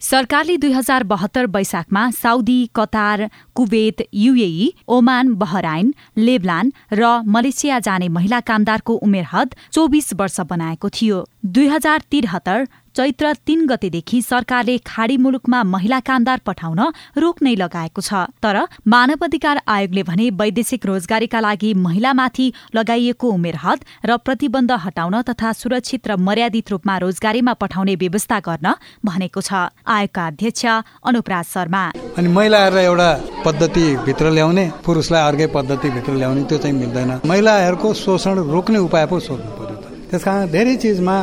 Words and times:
सरकारले 0.00 0.56
दुई 0.56 0.72
हजार 0.72 1.04
बहत्तर 1.04 1.46
वैशाखमा 1.46 2.10
Saudi 2.10 2.58
Qatar 2.76 3.28
Kuwait 3.54 3.96
UAE 4.14 4.72
Oman 4.88 5.32
Bahrain 5.34 5.92
Lebanon 6.16 6.72
र 6.92 7.10
मलेसिया 7.26 7.78
जाने 7.78 8.08
महिला 8.08 8.40
कामदारको 8.40 8.94
उमेर 8.98 9.26
हद 9.32 9.54
चौबिस 9.72 10.12
वर्ष 10.14 10.40
बनाएको 10.50 10.88
थियो। 10.88 11.18
दुई 11.42 11.66
हजार 11.68 12.00
तिरहत्तर 12.10 12.66
चैत्र 12.96 13.32
तीन 13.46 13.66
गतेदेखि 13.66 14.20
सरकारले 14.22 14.76
खाडी 14.86 15.16
मुलुकमा 15.16 15.62
महिला 15.64 15.98
कामदार 16.00 16.40
पठाउन 16.46 16.80
रोक 17.16 17.42
नै 17.42 17.54
लगाएको 17.56 18.02
छ। 18.02 18.26
तर 18.42 18.56
मानव 18.84 19.24
अधिकार 19.24 19.60
आयोगले 19.66 20.02
भने 20.02 20.28
वैदेशिक 20.36 20.86
रोजगारीका 20.86 21.40
लागि 21.40 21.72
महिलामाथि 21.76 22.52
लगाइएको 22.74 23.28
उमेर 23.30 23.56
हद 23.56 23.84
र 24.04 24.16
प्रतिबन्ध 24.18 24.72
हटाउन 24.84 25.22
तथा 25.22 25.52
सुरक्षित 25.52 26.08
र 26.08 26.16
मर्यादित 26.18 26.70
रूपमा 26.70 26.96
रोजगारीमा 26.98 27.52
पठाउने 27.56 27.94
व्यवस्था 27.94 28.38
गर्न 28.40 28.74
भनेको 29.00 29.40
छ। 29.40 29.70
आयोगका 29.86 30.26
अध्यक्ष 30.26 30.64
अनुपराज 31.06 31.44
शर्मा। 31.46 31.84
अनि 32.18 32.28
महिलाहरूलाई 32.28 32.84
एउटा 32.84 33.10
पद्धतिभित्र 33.46 34.30
ल्याउने 34.30 34.64
पुरुषलाई 34.84 35.22
अर्कै 35.22 35.46
पद्धतिभित्र 35.56 36.12
ल्याउने 36.20 36.44
त्यो 36.44 36.58
चाहिँ 36.58 36.76
मिल्दैन। 36.76 37.10
महिलाहरूको 37.24 37.94
शोषण 37.96 38.44
रोक्ने 38.50 38.78
उपाय 38.78 39.06
पो 39.06 39.20
त्यस 40.10 40.24
कारण 40.24 40.46
धेरै 40.50 40.74
चिजमा 40.76 41.16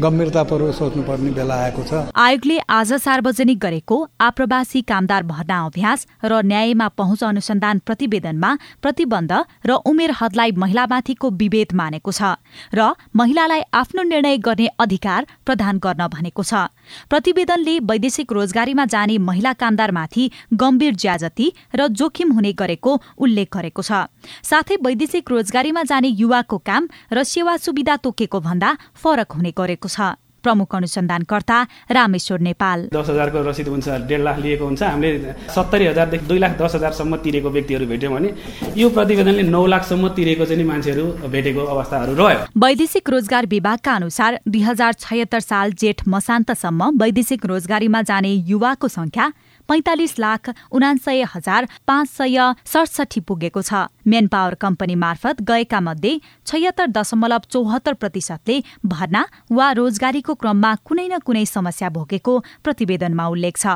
गम्भीरतापूर्वक 0.00 0.74
सोच्नुपर्ने 0.74 1.30
बेला 1.30 1.54
आएको 1.54 1.82
छ। 1.84 1.92
आयोगले 2.16 2.58
आज 2.68 2.92
सार्वजनिक 2.98 3.58
गरेको 3.58 3.96
आप्रवासी 4.20 4.80
कामदार 4.82 5.22
भर्ना 5.24 5.58
अभ्यास 5.64 6.06
र 6.24 6.40
न्यायमा 6.44 6.88
पहुँच 6.98 7.22
अनुसन्धान 7.24 7.78
प्रतिवेदनमा 7.86 8.50
प्रतिबन्ध 8.82 9.32
र 9.66 9.70
उमेर 9.86 10.10
हदलाई 10.20 10.52
महिलामाथिको 10.58 11.30
विभेद 11.32 11.72
मानेको 11.74 12.12
छ 12.12 12.34
र 12.74 12.92
महिलालाई 13.14 13.62
आफ्नो 13.72 14.02
निर्णय 14.04 14.36
गर्ने 14.38 14.66
अधिकार 14.78 15.26
प्रदान 15.46 15.78
गर्न 15.78 16.06
भनेको 16.08 16.42
छ। 16.42 16.66
प्रतिवेदनले 17.08 17.78
वैदेशिक 17.84 18.32
रोजगारीमा 18.32 18.84
जाने 18.86 19.18
महिला 19.20 19.52
कामदारमाथि 19.54 20.30
गम्भीर 20.54 20.94
ज्याजती 20.96 21.46
र 21.74 21.88
जोखिम 21.94 22.32
हुने 22.32 22.52
गरेको 22.52 22.92
उल्लेख 23.18 23.48
गरेको 23.52 23.82
छ। 23.82 24.10
साथै 24.42 24.76
वैदेशिक 24.82 25.30
रोजगारीमा 25.30 25.82
जाने 25.84 26.08
युवाको 26.16 26.58
काम 26.60 26.88
र 27.12 27.22
सेवा 27.24 27.56
सुविधा 27.56 27.96
तोकेको 28.04 28.40
भन्दा 28.40 28.76
फरक 28.94 29.32
हुने 29.32 29.52
गरेको 29.56 29.83
छ 29.88 30.23
प्रमुख 30.44 30.74
अनुसन्धानकर्ता 30.74 31.58
रामेश्वर 31.90 32.40
नेपाल। 32.40 32.88
दस 32.94 33.08
हजारको 33.10 33.42
रसिद 33.48 33.68
हुन्छ 33.68 33.88
डेढ 34.08 34.20
लाख 34.20 34.38
लिएको 34.38 34.64
हुन्छ। 34.64 34.82
हामीले 34.84 35.32
सत्तरी 35.50 35.86
हजारदेखि 35.86 36.26
दुई 36.26 36.38
लाख 36.38 36.58
दस 36.60 36.74
हजारसम्म 36.74 37.16
तिरेको 37.24 37.50
व्यक्तिहरू 37.50 37.86
भेट्यौँ 37.86 38.12
भने 38.14 38.30
यो 38.76 38.88
प्रतिवेदनले 38.90 39.42
नौ 39.48 39.64
लाखसम्म 39.66 40.08
तिरेको 40.14 40.44
चाहिँ 40.44 40.64
मान्छेहरू 40.64 41.04
भेटेको 41.28 41.62
अवस्थाहरू 41.66 42.14
रह्यो। 42.14 42.40
वैदेशिक 42.56 43.10
रोजगार 43.10 43.46
विभागका 43.46 43.92
अनुसार 43.94 44.40
दुई 44.48 44.62
हजार 44.62 44.92
छयत्तर 45.00 45.40
साल 45.42 45.72
जेठ 45.80 46.06
मसान्तसम्म 46.08 46.90
वैदेशिक 47.02 47.46
रोजगारीमा 47.46 48.02
जाने 48.04 48.32
युवाको 48.48 48.88
संख्या 48.90 49.32
पैंतालिस 49.68 50.18
लाख 50.18 50.48
उनासय 50.72 51.22
हजार 51.34 51.66
पाँच 51.88 52.08
सय 52.08 52.38
सडसठी 52.66 53.20
पुगेको 53.20 53.62
छ। 53.62 53.88
मेन 54.06 54.26
पावर 54.26 54.54
कम्पनी 54.60 54.94
मार्फत 54.94 55.40
गएका 55.42 55.80
मध्ये 55.80 56.18
छयत्तर 56.46 56.86
दशमलव 56.92 57.42
चौहत्तर 57.50 57.94
प्रतिशतले 57.94 58.56
भर्ना 58.84 59.24
वा 59.50 59.70
रोजगारीको 59.72 60.33
क्रममा 60.34 60.74
कुनै 60.84 61.06
न 61.08 61.18
कुनै 61.18 61.44
समस्या 61.46 61.88
भोगेको 61.90 62.34
प्रतिवेदनमा 62.64 63.26
उल्लेख 63.28 63.56
छ। 63.56 63.66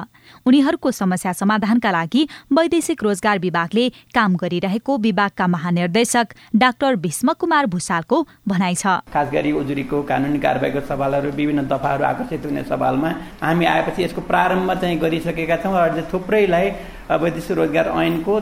उनीहरूको 0.46 0.90
समस्या 0.92 1.32
समाधानका 1.32 1.90
लागि 1.90 2.22
वैदेशिक 2.52 3.02
रोजगार 3.02 3.38
विभागले 3.38 3.88
काम 4.14 4.36
गरिरहेको 4.36 4.96
विभागका 4.98 5.46
महानिर्देशक 5.46 6.26
डाक्टर 6.56 6.96
भीष्म 6.98 7.32
कुमार 7.40 7.66
भूषालको 7.66 8.16
भनाइ 8.48 8.74
छ। 8.74 8.98
खास 9.08 9.28
गरी 9.32 9.52
उजुरीको 9.52 10.02
कानुनी 10.02 10.38
कारवाहीको 10.38 10.80
सवालहरू 10.88 11.30
विभिन्न 11.32 11.66
दफाहरू 11.68 12.04
आकर्षित 12.04 12.46
हुने 12.46 12.62
सवालमा 12.64 13.10
हामी 13.42 13.64
आएपछि 13.66 14.02
यसको 14.02 14.20
प्रारम्भ 14.30 14.72
चाहिँ 14.74 14.98
गरिसकेका 14.98 15.56
छौँ 15.64 15.74
र 15.78 16.06
थुप्रैलाई 16.12 16.70
वैदेशिक 17.10 17.56
रोजगार 17.56 17.86
ऐनको 17.98 18.34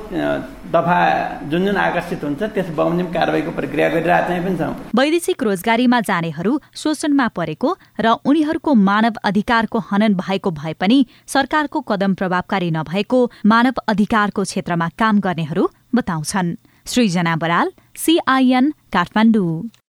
दफा 0.75 0.99
जुन 1.51 1.67
जुन 1.67 1.77
आकर्षित 1.79 2.25
हुन्छ 2.25 2.43
त्यस 2.43 2.69
बमोजिम 2.75 3.07
कारवाहीको 3.13 3.51
प्रक्रिया 3.51 3.89
गरिरहेको 3.89 4.43
पनि 4.43 4.57
छौँ। 4.59 4.75
वैदेशिक 4.97 5.43
रोजगारीमा 5.43 6.01
जानेहरू 6.01 6.53
शोषणमा 6.75 7.27
परेको 7.29 7.71
र 8.01 8.17
उनीहरूको 8.27 8.75
मानव 8.75 9.23
अधिकारको 9.25 9.79
हनन 9.91 10.15
भएको 10.17 10.51
भए 10.51 10.73
पनि 10.83 10.99
सरकारको 11.27 11.81
कदम 11.81 12.15
प्रभावकारी 12.15 12.71
नभएको 12.71 13.21
मानव 13.47 13.83
अधिकारको 13.89 14.43
क्षेत्रमा 14.43 14.89
काम 14.99 15.21
गर्नेहरू 15.21 15.69
बताउँछन्। 15.95 16.55
सृजना 16.87 17.37
बराल 17.37 17.73
सिआइएन 17.97 18.71
काठमाडौँ। 18.93 19.63